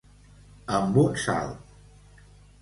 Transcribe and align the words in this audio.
Amb 0.77 0.97
un 1.01 1.19
salt. 1.25 2.25